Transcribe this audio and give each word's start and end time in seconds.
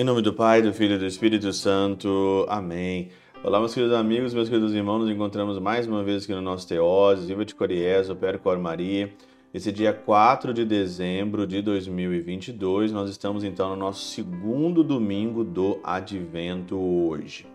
Em 0.00 0.02
nome 0.02 0.22
do 0.22 0.32
Pai, 0.32 0.62
do 0.62 0.72
Filho 0.72 0.94
e 0.94 0.98
do 0.98 1.04
Espírito 1.04 1.52
Santo. 1.52 2.46
Amém. 2.48 3.10
Olá, 3.44 3.58
meus 3.58 3.74
queridos 3.74 3.94
amigos, 3.94 4.32
meus 4.32 4.48
queridos 4.48 4.72
irmãos, 4.72 5.00
nos 5.00 5.10
encontramos 5.10 5.58
mais 5.58 5.86
uma 5.86 6.02
vez 6.02 6.24
aqui 6.24 6.32
no 6.32 6.40
nosso 6.40 6.66
Teoses, 6.66 7.26
Viva 7.26 7.44
de 7.44 7.54
Coriés, 7.54 8.08
Opera 8.08 8.38
Cor 8.38 8.58
Maria. 8.58 9.12
Esse 9.52 9.70
dia 9.70 9.92
4 9.92 10.54
de 10.54 10.64
dezembro 10.64 11.46
de 11.46 11.60
2022, 11.60 12.92
nós 12.92 13.10
estamos 13.10 13.44
então 13.44 13.68
no 13.68 13.76
nosso 13.76 14.06
segundo 14.06 14.82
domingo 14.82 15.44
do 15.44 15.78
Advento 15.84 16.78
hoje. 16.78 17.46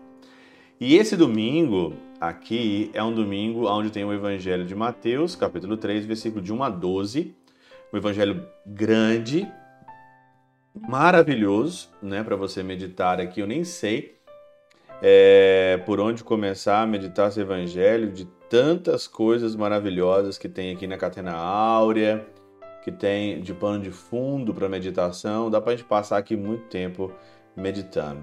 E 0.80 0.94
esse 0.94 1.16
domingo 1.16 1.94
aqui 2.20 2.92
é 2.94 3.02
um 3.02 3.12
domingo 3.12 3.66
onde 3.68 3.90
tem 3.90 4.04
o 4.04 4.12
Evangelho 4.12 4.64
de 4.64 4.74
Mateus, 4.76 5.34
capítulo 5.34 5.76
3, 5.76 6.06
versículo 6.06 6.40
de 6.40 6.52
1 6.52 6.62
a 6.62 6.70
12. 6.70 7.34
Um 7.92 7.96
evangelho 7.96 8.46
grande, 8.64 9.48
maravilhoso, 10.88 11.88
né, 12.02 12.22
para 12.22 12.36
você 12.36 12.62
meditar 12.62 13.20
aqui. 13.20 13.40
Eu 13.40 13.46
nem 13.46 13.64
sei 13.64 14.16
é, 15.02 15.80
por 15.84 16.00
onde 16.00 16.24
começar 16.24 16.82
a 16.82 16.86
meditar 16.86 17.28
esse 17.28 17.40
evangelho 17.40 18.10
de 18.10 18.24
tantas 18.48 19.06
coisas 19.06 19.54
maravilhosas 19.56 20.38
que 20.38 20.48
tem 20.48 20.74
aqui 20.74 20.86
na 20.86 20.96
Catena 20.96 21.32
Áurea, 21.32 22.26
que 22.82 22.92
tem 22.92 23.40
de 23.40 23.52
pano 23.52 23.82
de 23.82 23.90
fundo 23.90 24.54
para 24.54 24.68
meditação. 24.68 25.50
Dá 25.50 25.60
para 25.60 25.72
a 25.72 25.76
gente 25.76 25.86
passar 25.86 26.18
aqui 26.18 26.36
muito 26.36 26.64
tempo 26.68 27.12
meditando. 27.56 28.22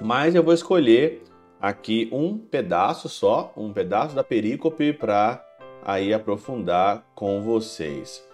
Mas 0.00 0.34
eu 0.34 0.42
vou 0.42 0.54
escolher 0.54 1.22
aqui 1.60 2.08
um 2.12 2.38
pedaço 2.38 3.08
só, 3.08 3.52
um 3.56 3.72
pedaço 3.72 4.14
da 4.14 4.24
perícope 4.24 4.92
para 4.92 5.44
aí 5.84 6.14
aprofundar 6.14 7.04
com 7.14 7.42
vocês. 7.42 8.24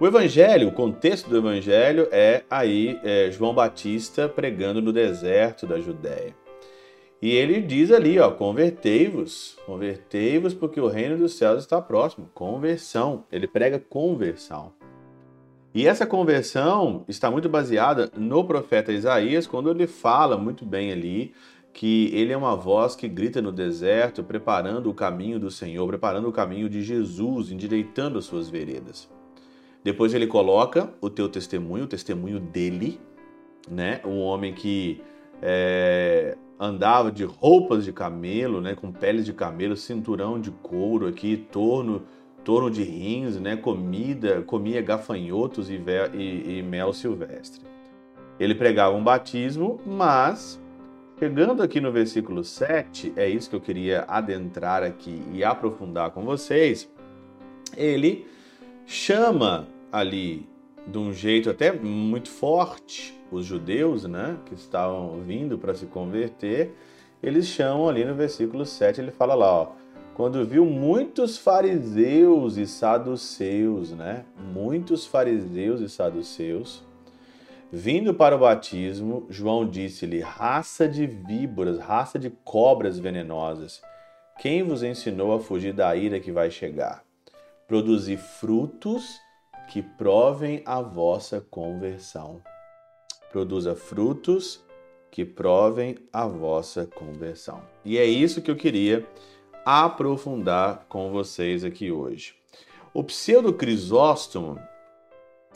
O 0.00 0.08
evangelho, 0.08 0.68
o 0.68 0.72
contexto 0.72 1.30
do 1.30 1.36
evangelho 1.36 2.08
é 2.10 2.42
aí 2.50 2.98
é, 3.04 3.30
João 3.30 3.54
Batista 3.54 4.28
pregando 4.28 4.82
no 4.82 4.92
deserto 4.92 5.68
da 5.68 5.78
Judéia. 5.78 6.34
E 7.22 7.30
ele 7.30 7.60
diz 7.60 7.92
ali, 7.92 8.18
ó, 8.18 8.28
convertei-vos, 8.32 9.56
convertei-vos 9.64 10.52
porque 10.52 10.80
o 10.80 10.88
reino 10.88 11.16
dos 11.16 11.34
céus 11.34 11.60
está 11.60 11.80
próximo. 11.80 12.28
Conversão, 12.34 13.24
ele 13.30 13.46
prega 13.46 13.78
conversão. 13.78 14.72
E 15.72 15.86
essa 15.86 16.04
conversão 16.04 17.04
está 17.06 17.30
muito 17.30 17.48
baseada 17.48 18.10
no 18.16 18.44
profeta 18.44 18.92
Isaías, 18.92 19.46
quando 19.46 19.70
ele 19.70 19.86
fala 19.86 20.36
muito 20.36 20.66
bem 20.66 20.90
ali 20.90 21.32
que 21.72 22.10
ele 22.12 22.32
é 22.32 22.36
uma 22.36 22.56
voz 22.56 22.96
que 22.96 23.06
grita 23.06 23.40
no 23.40 23.52
deserto, 23.52 24.24
preparando 24.24 24.90
o 24.90 24.94
caminho 24.94 25.38
do 25.38 25.52
Senhor, 25.52 25.86
preparando 25.86 26.28
o 26.28 26.32
caminho 26.32 26.68
de 26.68 26.82
Jesus, 26.82 27.52
endireitando 27.52 28.18
as 28.18 28.24
suas 28.24 28.48
veredas. 28.48 29.08
Depois 29.84 30.14
ele 30.14 30.26
coloca 30.26 30.90
o 30.98 31.10
teu 31.10 31.28
testemunho, 31.28 31.84
o 31.84 31.86
testemunho 31.86 32.40
dele, 32.40 32.98
né? 33.70 34.00
Um 34.02 34.18
homem 34.20 34.54
que 34.54 35.02
é, 35.42 36.36
andava 36.58 37.12
de 37.12 37.22
roupas 37.22 37.84
de 37.84 37.92
camelo, 37.92 38.62
né? 38.62 38.74
Com 38.74 38.90
peles 38.90 39.26
de 39.26 39.34
camelo, 39.34 39.76
cinturão 39.76 40.40
de 40.40 40.50
couro 40.50 41.06
aqui, 41.06 41.36
torno, 41.36 42.02
torno 42.42 42.70
de 42.70 42.82
rins, 42.82 43.38
né? 43.38 43.56
Comida, 43.56 44.40
comia 44.40 44.80
gafanhotos 44.80 45.68
e, 45.68 45.78
e, 46.14 46.58
e 46.58 46.62
mel 46.62 46.94
silvestre. 46.94 47.60
Ele 48.40 48.54
pregava 48.54 48.96
um 48.96 49.04
batismo, 49.04 49.78
mas 49.86 50.58
Chegando 51.16 51.62
aqui 51.62 51.80
no 51.80 51.92
versículo 51.92 52.42
7, 52.42 53.12
é 53.14 53.28
isso 53.28 53.48
que 53.48 53.54
eu 53.54 53.60
queria 53.60 54.04
adentrar 54.08 54.82
aqui 54.82 55.22
e 55.32 55.44
aprofundar 55.44 56.10
com 56.10 56.24
vocês. 56.24 56.90
Ele 57.76 58.26
chama 58.84 59.68
ali 59.94 60.48
de 60.88 60.98
um 60.98 61.12
jeito 61.12 61.48
até 61.48 61.70
muito 61.70 62.28
forte 62.28 63.14
os 63.30 63.46
judeus, 63.46 64.04
né, 64.04 64.36
que 64.44 64.54
estavam 64.54 65.20
vindo 65.20 65.56
para 65.56 65.72
se 65.72 65.86
converter, 65.86 66.74
eles 67.22 67.46
chamam 67.46 67.88
ali 67.88 68.04
no 68.04 68.14
versículo 68.14 68.66
7, 68.66 69.00
ele 69.00 69.12
fala 69.12 69.34
lá, 69.34 69.62
ó, 69.62 69.68
quando 70.14 70.44
viu 70.44 70.66
muitos 70.66 71.38
fariseus 71.38 72.56
e 72.56 72.66
saduceus, 72.66 73.92
né, 73.92 74.24
muitos 74.52 75.06
fariseus 75.06 75.80
e 75.80 75.88
saduceus, 75.88 76.84
vindo 77.72 78.12
para 78.12 78.36
o 78.36 78.40
batismo, 78.40 79.26
João 79.30 79.68
disse-lhe, 79.68 80.20
raça 80.20 80.88
de 80.88 81.06
víboras, 81.06 81.78
raça 81.78 82.18
de 82.18 82.30
cobras 82.30 82.98
venenosas, 82.98 83.80
quem 84.38 84.64
vos 84.64 84.82
ensinou 84.82 85.32
a 85.32 85.40
fugir 85.40 85.72
da 85.72 85.94
ira 85.94 86.18
que 86.18 86.32
vai 86.32 86.50
chegar? 86.50 87.04
Produzir 87.66 88.18
frutos 88.18 89.23
que 89.68 89.82
provem 89.82 90.62
a 90.64 90.80
vossa 90.80 91.40
conversão. 91.40 92.42
Produza 93.30 93.74
frutos 93.74 94.62
que 95.10 95.24
provem 95.24 95.96
a 96.12 96.26
vossa 96.26 96.86
conversão. 96.86 97.62
E 97.84 97.98
é 97.98 98.04
isso 98.04 98.42
que 98.42 98.50
eu 98.50 98.56
queria 98.56 99.06
aprofundar 99.64 100.86
com 100.88 101.10
vocês 101.10 101.64
aqui 101.64 101.90
hoje. 101.90 102.34
O 102.92 103.02
pseudo 103.02 103.52
Crisóstomo, 103.52 104.58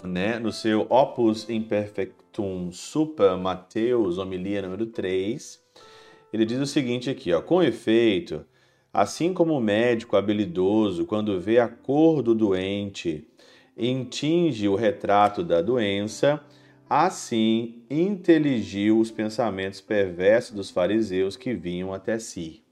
né, 0.03 0.39
no 0.39 0.53
seu 0.53 0.87
Opus 0.89 1.49
Imperfectum 1.49 2.73
Super 2.73 3.37
Mateus, 3.37 4.19
homilia 4.19 4.63
número 4.63 4.87
3, 4.87 5.61
ele 6.33 6.45
diz 6.45 6.59
o 6.59 6.67
seguinte 6.67 7.11
aqui, 7.11 7.33
ó, 7.33 7.41
com 7.41 7.63
efeito, 7.63 8.45
assim 8.93 9.35
como 9.35 9.55
o 9.55 9.61
médico 9.61 10.17
habilidoso, 10.17 11.07
quando 11.07 11.41
vê 11.41 11.59
a 11.59 11.69
cor 11.69 12.23
do 12.23 12.35
doente, 12.35 13.27
intinge 13.79 14.69
o 14.69 14.75
retrato 14.75 15.45
da 15.45 15.63
doença, 15.63 16.41
assim 16.89 17.83
inteligiu 17.89 18.99
os 18.99 19.11
pensamentos 19.11 19.81
perversos 19.81 20.55
dos 20.55 20.71
fariseus 20.71 21.37
que 21.37 21.55
vinham 21.55 21.95
até 21.95 22.19
si. 22.19 22.65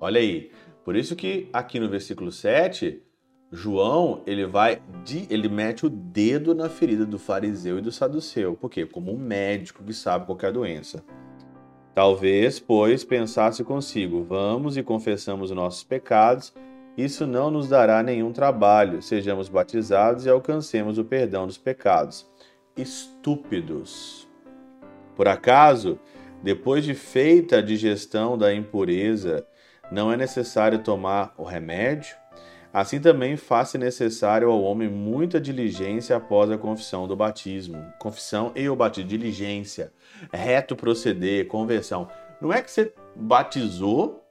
Olha 0.00 0.20
aí, 0.20 0.50
por 0.84 0.94
isso 0.94 1.16
que 1.16 1.48
aqui 1.52 1.80
no 1.80 1.88
versículo 1.88 2.30
7, 2.30 3.02
João, 3.50 4.22
ele 4.26 4.46
vai, 4.46 4.80
ele 5.28 5.48
mete 5.48 5.86
o 5.86 5.90
dedo 5.90 6.54
na 6.54 6.68
ferida 6.68 7.04
do 7.04 7.18
fariseu 7.18 7.78
e 7.78 7.82
do 7.82 7.90
saduceu. 7.90 8.54
Por 8.54 8.70
quê? 8.70 8.86
Como 8.86 9.12
um 9.12 9.18
médico 9.18 9.82
que 9.82 9.92
sabe 9.92 10.26
qualquer 10.26 10.52
doença. 10.52 11.02
Talvez, 11.94 12.60
pois, 12.60 13.04
pensasse 13.04 13.64
consigo: 13.64 14.22
vamos 14.22 14.76
e 14.76 14.82
confessamos 14.82 15.50
nossos 15.50 15.82
pecados 15.82 16.54
isso 16.98 17.28
não 17.28 17.48
nos 17.48 17.68
dará 17.68 18.02
nenhum 18.02 18.32
trabalho. 18.32 19.00
Sejamos 19.00 19.48
batizados 19.48 20.26
e 20.26 20.28
alcancemos 20.28 20.98
o 20.98 21.04
perdão 21.04 21.46
dos 21.46 21.56
pecados. 21.56 22.28
Estúpidos. 22.76 24.26
Por 25.14 25.28
acaso, 25.28 26.00
depois 26.42 26.84
de 26.84 26.94
feita 26.94 27.58
a 27.58 27.62
digestão 27.62 28.36
da 28.36 28.52
impureza, 28.52 29.46
não 29.92 30.12
é 30.12 30.16
necessário 30.16 30.80
tomar 30.80 31.32
o 31.38 31.44
remédio? 31.44 32.16
Assim 32.72 32.98
também 33.00 33.36
faz-se 33.36 33.78
necessário 33.78 34.50
ao 34.50 34.60
homem 34.60 34.88
muita 34.88 35.40
diligência 35.40 36.16
após 36.16 36.50
a 36.50 36.58
confissão 36.58 37.06
do 37.06 37.14
batismo. 37.14 37.80
Confissão 38.00 38.50
e 38.56 38.68
o 38.68 38.74
batismo, 38.74 39.08
diligência, 39.08 39.92
reto 40.32 40.74
proceder, 40.74 41.46
conversão. 41.46 42.08
Não 42.40 42.52
é 42.52 42.60
que 42.60 42.72
você 42.72 42.92
batizou 43.14 44.28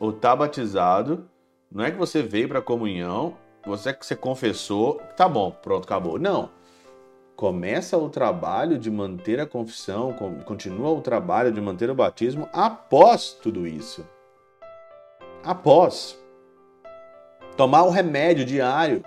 ou 0.00 0.10
está 0.10 0.34
batizado 0.34 1.28
não 1.70 1.84
é 1.84 1.90
que 1.90 1.98
você 1.98 2.22
veio 2.22 2.48
para 2.48 2.60
a 2.60 2.62
comunhão, 2.62 3.36
você 3.64 3.92
que 3.92 4.04
você 4.04 4.16
confessou, 4.16 5.00
tá 5.16 5.28
bom, 5.28 5.50
pronto, 5.50 5.84
acabou. 5.84 6.18
Não. 6.18 6.50
Começa 7.36 7.96
o 7.96 8.08
trabalho 8.08 8.78
de 8.78 8.90
manter 8.90 9.38
a 9.38 9.46
confissão, 9.46 10.12
continua 10.44 10.90
o 10.90 11.00
trabalho 11.00 11.52
de 11.52 11.60
manter 11.60 11.90
o 11.90 11.94
batismo 11.94 12.48
após 12.52 13.32
tudo 13.32 13.66
isso. 13.66 14.04
Após. 15.44 16.18
Tomar 17.56 17.84
o 17.84 17.90
remédio 17.90 18.44
diário, 18.44 19.04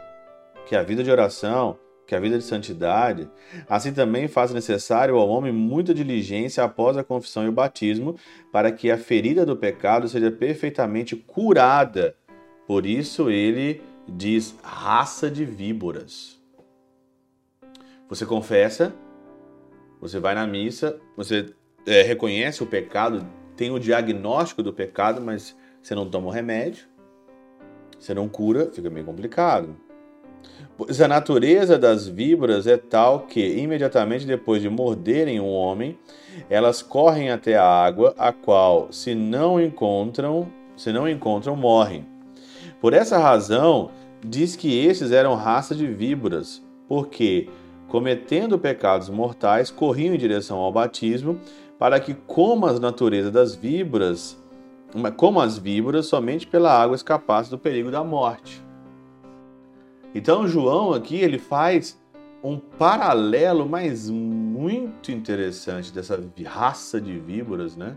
que 0.65 0.75
é 0.75 0.79
a 0.79 0.83
vida 0.83 1.03
de 1.03 1.11
oração, 1.11 1.77
que 2.05 2.13
é 2.13 2.17
a 2.17 2.21
vida 2.21 2.37
de 2.37 2.43
santidade. 2.43 3.29
Assim 3.67 3.91
também 3.91 4.27
faz 4.27 4.53
necessário 4.53 5.15
ao 5.15 5.27
homem 5.27 5.51
muita 5.51 5.93
diligência 5.93 6.63
após 6.63 6.95
a 6.95 7.03
confissão 7.03 7.45
e 7.45 7.49
o 7.49 7.53
batismo, 7.53 8.15
para 8.51 8.71
que 8.71 8.91
a 8.91 8.97
ferida 8.97 9.45
do 9.45 9.57
pecado 9.57 10.07
seja 10.07 10.29
perfeitamente 10.29 11.15
curada 11.15 12.15
por 12.71 12.85
isso 12.85 13.29
ele 13.29 13.81
diz 14.07 14.55
raça 14.63 15.29
de 15.29 15.43
víboras. 15.43 16.41
Você 18.07 18.25
confessa, 18.25 18.95
você 19.99 20.21
vai 20.21 20.33
na 20.33 20.47
missa, 20.47 20.97
você 21.17 21.53
é, 21.85 22.01
reconhece 22.01 22.63
o 22.63 22.65
pecado, 22.65 23.27
tem 23.57 23.71
o 23.71 23.77
diagnóstico 23.77 24.63
do 24.63 24.71
pecado, 24.71 25.19
mas 25.19 25.53
você 25.83 25.93
não 25.93 26.09
toma 26.09 26.27
o 26.27 26.31
remédio, 26.31 26.85
você 27.99 28.13
não 28.13 28.29
cura, 28.29 28.71
fica 28.71 28.89
meio 28.89 29.05
complicado. 29.05 29.75
Pois 30.77 31.01
a 31.01 31.09
natureza 31.09 31.77
das 31.77 32.07
víboras 32.07 32.67
é 32.67 32.77
tal 32.77 33.27
que, 33.27 33.45
imediatamente 33.45 34.25
depois 34.25 34.61
de 34.61 34.69
morderem 34.69 35.41
um 35.41 35.51
homem, 35.51 35.99
elas 36.49 36.81
correm 36.81 37.31
até 37.31 37.57
a 37.57 37.65
água, 37.65 38.15
a 38.17 38.31
qual, 38.31 38.93
se 38.93 39.13
não 39.13 39.59
encontram, 39.59 40.47
se 40.77 40.93
não 40.93 41.05
encontram, 41.05 41.53
morrem. 41.53 42.10
Por 42.81 42.93
essa 42.93 43.19
razão, 43.19 43.91
diz 44.25 44.55
que 44.55 44.75
estes 44.85 45.11
eram 45.11 45.35
raça 45.35 45.75
de 45.75 45.85
víboras, 45.85 46.63
porque, 46.87 47.47
cometendo 47.87 48.57
pecados 48.57 49.07
mortais, 49.07 49.69
corriam 49.69 50.15
em 50.15 50.17
direção 50.17 50.57
ao 50.57 50.71
batismo, 50.71 51.39
para 51.77 51.99
que, 51.99 52.15
como 52.15 52.65
as 52.65 52.79
naturezas 52.79 53.31
das 53.31 53.53
víboras, 53.53 54.35
como 55.15 55.39
as 55.39 55.59
víboras, 55.59 56.07
somente 56.07 56.47
pela 56.47 56.73
água 56.73 56.95
escapasse 56.95 57.51
do 57.51 57.57
perigo 57.57 57.91
da 57.91 58.03
morte. 58.03 58.61
Então, 60.13 60.47
João 60.47 60.91
aqui 60.91 61.17
ele 61.17 61.37
faz 61.37 62.01
um 62.43 62.57
paralelo, 62.57 63.69
mas 63.69 64.09
muito 64.09 65.11
interessante 65.11 65.93
dessa 65.93 66.19
raça 66.45 66.99
de 66.99 67.17
víboras, 67.19 67.77
né? 67.77 67.95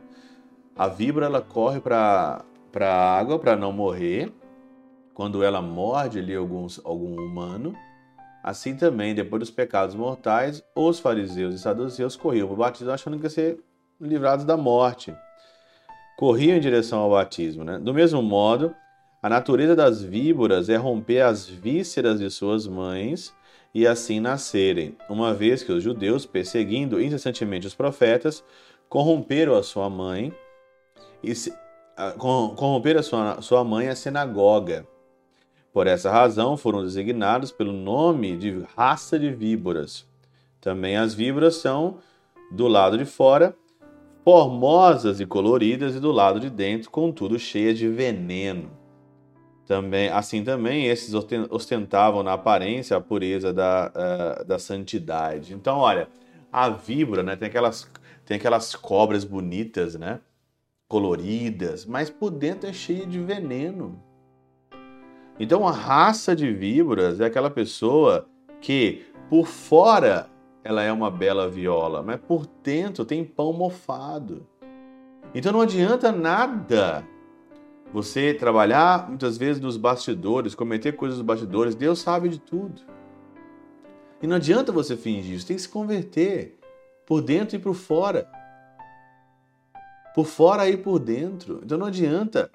A 0.77 0.89
víbora 0.89 1.27
ela 1.27 1.41
corre 1.41 1.81
para 1.81 2.45
a 2.79 3.19
água 3.19 3.39
para 3.39 3.57
não 3.57 3.73
morrer. 3.73 4.31
Quando 5.15 5.45
ela 5.45 5.63
morde 5.63 6.19
ali 6.19 6.35
alguns, 6.35 6.81
algum 6.85 7.15
humano, 7.15 7.75
assim 8.43 8.77
também, 8.77 9.15
depois 9.15 9.41
dos 9.41 9.51
pecados 9.51 9.95
mortais, 9.95 10.63
os 10.75 10.99
fariseus 10.99 11.55
e 11.55 11.59
saduceus 11.59 12.17
corriam 12.17 12.49
para 12.49 12.55
o 12.55 12.59
batismo 12.59 12.93
achando 12.93 13.19
que 13.19 13.25
ia 13.25 13.31
ser 13.31 13.61
livrados 14.01 14.45
da 14.45 14.57
morte. 14.57 15.15
Corriam 16.19 16.57
em 16.57 16.61
direção 16.61 16.99
ao 16.99 17.11
batismo. 17.11 17.65
Né? 17.65 17.79
Do 17.79 17.95
mesmo 17.95 18.21
modo, 18.21 18.75
a 19.23 19.29
natureza 19.29 19.75
das 19.75 20.03
víboras 20.03 20.69
é 20.69 20.77
romper 20.77 21.21
as 21.21 21.49
vísceras 21.49 22.19
de 22.19 22.29
suas 22.29 22.67
mães 22.67 23.33
e 23.75 23.87
assim 23.87 24.21
nascerem, 24.21 24.97
uma 25.09 25.33
vez 25.33 25.63
que 25.63 25.73
os 25.73 25.83
judeus, 25.83 26.27
perseguindo 26.27 27.01
incessantemente 27.01 27.67
os 27.67 27.75
profetas, 27.75 28.45
corromperam 28.89 29.57
a 29.57 29.63
sua 29.63 29.89
mãe 29.89 30.33
e 31.23 31.35
se, 31.35 31.53
corromperam 32.19 33.01
a 33.01 33.03
sua, 33.03 33.43
sua 33.43 33.65
mãe 33.65 33.89
a 33.89 33.97
sinagoga. 33.97 34.87
Por 35.75 35.89
essa 35.89 36.09
razão 36.09 36.57
foram 36.57 36.85
designados 36.85 37.51
pelo 37.51 37.73
nome 37.73 38.37
de 38.37 38.65
raça 38.77 39.19
de 39.19 39.29
víboras. 39.33 40.07
Também 40.61 40.97
as 40.97 41.15
víboras 41.15 41.57
são, 41.57 41.99
do 42.53 42.69
lado 42.69 42.97
de 42.97 43.05
fora, 43.05 43.57
formosas 44.23 45.19
e 45.19 45.27
coloridas, 45.27 45.97
e 45.97 46.01
do 46.01 46.13
lado 46.13 46.39
de 46.39 46.49
dentro, 46.49 46.89
contudo, 46.93 47.41
cheias 47.41 47.77
de 47.77 47.89
veneno. 47.89 48.71
Também, 49.67 50.11
assim 50.11 50.45
também, 50.45 50.87
esses 50.87 51.13
ostentavam 51.51 52.23
na 52.23 52.35
aparência 52.35 52.97
a 52.97 53.01
pureza 53.01 53.53
da, 53.53 53.91
uh, 53.91 54.45
da 54.45 54.61
santidade. 54.61 55.55
Então, 55.55 55.79
olha, 55.79 56.09
a 56.53 56.69
víbora, 56.71 57.25
né, 57.25 57.35
tem 57.35 57.49
aquelas, 57.49 57.91
tem 58.25 58.37
aquelas 58.37 58.77
cobras 58.77 59.25
bonitas, 59.25 59.97
né, 59.97 60.21
coloridas, 60.87 61.85
mas 61.85 62.11
por 62.11 62.31
dentro 62.31 62.71
é 62.71 62.73
cheia 62.73 63.05
de 63.05 63.19
veneno. 63.19 64.14
Então, 65.39 65.67
a 65.67 65.73
raça 65.73 66.35
de 66.35 66.53
víboras 66.53 67.21
é 67.21 67.25
aquela 67.25 67.51
pessoa 67.51 68.29
que, 68.61 69.05
por 69.29 69.47
fora, 69.47 70.29
ela 70.63 70.83
é 70.83 70.93
uma 70.93 71.11
bela 71.11 71.49
viola, 71.49 72.03
mas 72.03 72.21
por 72.21 72.47
dentro 72.63 73.05
tem 73.05 73.25
pão 73.25 73.53
mofado. 73.53 74.47
Então, 75.35 75.53
não 75.53 75.61
adianta 75.61 76.13
nada 76.13 77.05
você 77.93 78.35
trabalhar 78.35 79.09
muitas 79.09 79.39
vezes 79.39 79.61
nos 79.63 79.77
bastidores, 79.77 80.55
cometer 80.55 80.93
coisas 80.93 81.19
nos 81.19 81.27
bastidores, 81.27 81.75
Deus 81.75 82.01
sabe 82.01 82.29
de 82.29 82.41
tudo. 82.41 82.83
E 84.21 84.27
não 84.27 84.37
adianta 84.37 84.73
você 84.73 84.97
fingir, 84.97 85.39
você 85.39 85.47
tem 85.47 85.57
que 85.57 85.63
se 85.63 85.69
converter 85.69 86.59
por 87.07 87.21
dentro 87.21 87.57
e 87.57 87.59
por 87.59 87.75
fora. 87.75 88.29
Por 90.15 90.25
fora 90.25 90.69
e 90.69 90.77
por 90.77 90.99
dentro. 90.99 91.61
Então 91.63 91.77
não 91.77 91.87
adianta. 91.87 92.51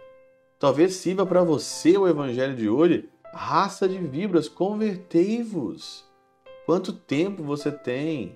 Talvez 0.60 0.96
sirva 0.96 1.26
para 1.26 1.42
você 1.42 1.98
o 1.98 2.06
evangelho 2.06 2.54
de 2.54 2.68
hoje, 2.68 3.08
raça 3.34 3.88
de 3.88 3.98
vibras, 3.98 4.50
convertei-vos. 4.50 6.04
Quanto 6.66 6.92
tempo 6.92 7.42
você 7.42 7.72
tem? 7.72 8.36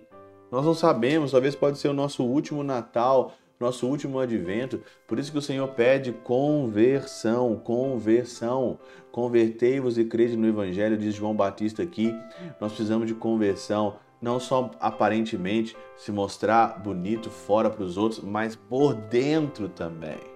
Nós 0.50 0.64
não 0.66 0.74
sabemos, 0.74 1.31
talvez 1.31 1.54
pode 1.54 1.78
ser 1.78 1.90
o 1.90 1.94
nosso 1.94 2.24
último 2.24 2.64
Natal, 2.64 3.34
nosso 3.60 3.86
último 3.86 4.20
advento. 4.20 4.80
Por 5.06 5.20
isso 5.20 5.34
que 5.34 5.38
o 5.38 5.42
Senhor 5.42 5.68
pede 5.70 6.14
conversão, 6.14 7.58
conversão. 7.58 8.80
Convertei-vos 9.12 9.98
e 9.98 10.06
crede 10.06 10.38
no 10.38 10.48
Evangelho, 10.48 10.98
diz 10.98 11.14
João 11.14 11.36
Batista 11.36 11.84
aqui. 11.84 12.16
Nós 12.58 12.72
precisamos 12.72 13.06
de 13.06 13.14
conversão, 13.14 13.98
não 14.22 14.40
só 14.40 14.72
aparentemente 14.80 15.75
se 15.98 16.10
mostrar 16.10 16.81
bonito 16.81 17.30
fora 17.30 17.70
para 17.70 17.84
os 17.84 17.98
outros, 17.98 18.22
mas 18.24 18.56
por 18.56 18.94
dentro 18.94 19.68
também. 19.68 20.32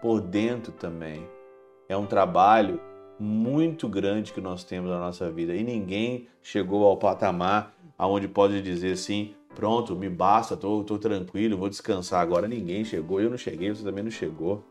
Por 0.00 0.20
dentro 0.20 0.72
também. 0.72 1.26
É 1.88 1.96
um 1.96 2.06
trabalho 2.06 2.80
muito 3.18 3.88
grande 3.88 4.32
que 4.32 4.40
nós 4.40 4.64
temos 4.64 4.90
na 4.90 4.98
nossa 4.98 5.30
vida 5.30 5.54
e 5.54 5.62
ninguém 5.62 6.26
chegou 6.42 6.86
ao 6.86 6.96
patamar 6.96 7.74
aonde 7.98 8.26
pode 8.26 8.62
dizer 8.62 8.92
assim: 8.92 9.34
pronto, 9.54 9.94
me 9.94 10.08
basta, 10.08 10.56
tô, 10.56 10.82
tô 10.82 10.98
tranquilo, 10.98 11.58
vou 11.58 11.68
descansar 11.68 12.20
agora. 12.20 12.48
Ninguém 12.48 12.84
chegou, 12.84 13.20
eu 13.20 13.28
não 13.28 13.36
cheguei, 13.36 13.68
você 13.68 13.84
também 13.84 14.02
não 14.02 14.10
chegou. 14.10 14.64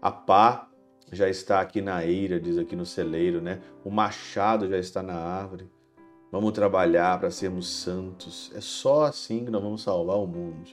A 0.00 0.10
pá 0.10 0.70
já 1.12 1.28
está 1.28 1.60
aqui 1.60 1.82
na 1.82 2.04
eira, 2.06 2.40
diz 2.40 2.56
aqui 2.56 2.74
no 2.74 2.86
celeiro, 2.86 3.40
né? 3.42 3.60
O 3.84 3.90
machado 3.90 4.68
já 4.68 4.78
está 4.78 5.02
na 5.02 5.14
árvore. 5.14 5.68
Vamos 6.32 6.52
trabalhar 6.52 7.18
para 7.18 7.30
sermos 7.30 7.68
santos. 7.68 8.52
É 8.54 8.60
só 8.60 9.04
assim 9.04 9.44
que 9.44 9.50
nós 9.50 9.62
vamos 9.62 9.82
salvar 9.82 10.16
o 10.16 10.26
mundo. 10.26 10.70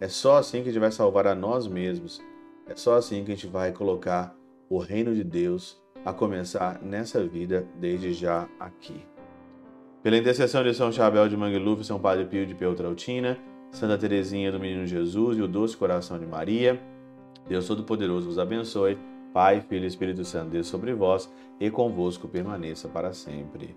É 0.00 0.08
só 0.08 0.38
assim 0.38 0.62
que 0.62 0.70
a 0.70 0.72
gente 0.72 0.80
vai 0.80 0.90
salvar 0.90 1.26
a 1.26 1.34
nós 1.34 1.68
mesmos. 1.68 2.20
É 2.68 2.76
só 2.76 2.96
assim 2.96 3.24
que 3.24 3.32
a 3.32 3.34
gente 3.34 3.46
vai 3.46 3.72
colocar 3.72 4.36
o 4.68 4.78
reino 4.78 5.14
de 5.14 5.24
Deus 5.24 5.80
a 6.04 6.12
começar 6.12 6.80
nessa 6.82 7.26
vida 7.26 7.66
desde 7.80 8.12
já 8.12 8.48
aqui. 8.60 9.00
Pela 10.02 10.16
intercessão 10.16 10.62
de 10.62 10.72
São 10.74 10.92
Chabel 10.92 11.28
de 11.28 11.36
Mangluf, 11.36 11.82
São 11.84 11.98
Padre 11.98 12.26
Pio 12.26 12.46
de 12.46 12.54
Peltrautina, 12.54 13.38
Santa 13.72 13.98
Teresinha 13.98 14.52
do 14.52 14.60
Menino 14.60 14.86
Jesus 14.86 15.38
e 15.38 15.42
o 15.42 15.48
Doce 15.48 15.76
Coração 15.76 16.18
de 16.18 16.26
Maria, 16.26 16.80
Deus 17.48 17.66
Todo-Poderoso 17.66 18.26
vos 18.26 18.38
abençoe. 18.38 18.98
Pai, 19.32 19.60
Filho 19.60 19.84
e 19.84 19.86
Espírito 19.86 20.24
Santo, 20.24 20.50
Deus 20.50 20.66
sobre 20.66 20.92
vós 20.94 21.30
e 21.60 21.70
convosco 21.70 22.26
permaneça 22.28 22.88
para 22.88 23.12
sempre. 23.12 23.76